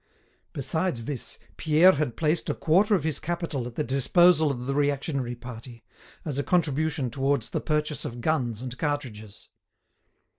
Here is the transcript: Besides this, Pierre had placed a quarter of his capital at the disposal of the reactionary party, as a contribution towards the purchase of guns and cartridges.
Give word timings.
Besides 0.51 1.05
this, 1.05 1.37
Pierre 1.57 1.91
had 1.91 2.17
placed 2.17 2.49
a 2.49 2.55
quarter 2.55 2.95
of 2.95 3.03
his 3.03 3.19
capital 3.19 3.67
at 3.67 3.75
the 3.75 3.83
disposal 3.83 4.49
of 4.49 4.65
the 4.65 4.73
reactionary 4.73 5.35
party, 5.35 5.83
as 6.25 6.39
a 6.39 6.43
contribution 6.43 7.11
towards 7.11 7.51
the 7.51 7.61
purchase 7.61 8.03
of 8.03 8.19
guns 8.19 8.63
and 8.63 8.75
cartridges. 8.79 9.49